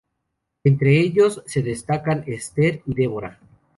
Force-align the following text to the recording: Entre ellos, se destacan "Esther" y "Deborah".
Entre 0.63 0.97
ellos, 0.99 1.43
se 1.45 1.61
destacan 1.61 2.23
"Esther" 2.25 2.81
y 2.87 2.95
"Deborah". 2.95 3.37